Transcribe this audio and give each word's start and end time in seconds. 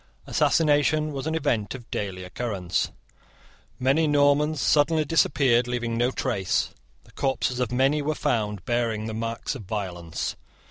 Assassination 0.25 1.11
was 1.13 1.27
an 1.27 1.35
event 1.35 1.75
of 1.75 1.91
daily 1.91 2.23
occurrence. 2.23 2.91
Many 3.77 4.07
Normans 4.07 4.59
suddenly 4.59 5.05
disappeared 5.05 5.67
leaving 5.67 5.95
no 5.95 6.09
trace. 6.09 6.73
The 7.03 7.11
corpses 7.11 7.59
of 7.59 7.71
many 7.71 8.01
were 8.01 8.15
found 8.15 8.65
bearing 8.65 9.05
the 9.05 9.13
marks 9.13 9.53
of 9.53 9.61
violence. 9.65 10.35